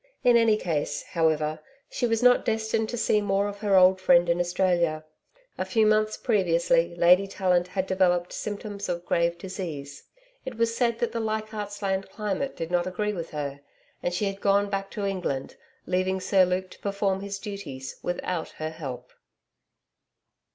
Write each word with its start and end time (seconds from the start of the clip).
In 0.23 0.35
any 0.35 0.57
case, 0.57 1.03
however, 1.03 1.59
she 1.87 2.07
was 2.07 2.23
not 2.23 2.43
destined 2.43 2.89
to 2.89 2.97
see 2.97 3.21
more 3.21 3.45
of 3.47 3.59
her 3.59 3.75
old 3.75 4.01
friend 4.01 4.29
in 4.29 4.39
Australia. 4.39 5.05
A 5.59 5.63
few 5.63 5.85
months 5.85 6.17
previously, 6.17 6.95
Lady 6.95 7.27
Tallant 7.27 7.67
had 7.67 7.85
developed 7.85 8.33
symptoms 8.33 8.89
of 8.89 9.05
grave 9.05 9.37
disease 9.37 10.05
it 10.43 10.57
was 10.57 10.75
said 10.75 10.97
that 10.97 11.11
the 11.11 11.19
Leichardt's 11.19 11.83
Land 11.83 12.09
climate 12.09 12.57
did 12.57 12.71
not 12.71 12.87
agree 12.87 13.13
with 13.13 13.29
her, 13.29 13.61
and 14.01 14.11
she 14.11 14.25
had 14.25 14.41
gone 14.41 14.71
back 14.71 14.89
to 14.89 15.05
England, 15.05 15.55
leaving 15.85 16.19
Sir 16.19 16.45
Luke 16.45 16.71
to 16.71 16.79
perform 16.79 17.21
his 17.21 17.37
duties 17.37 17.97
without 18.01 18.49
her 18.57 18.71
help. 18.71 19.13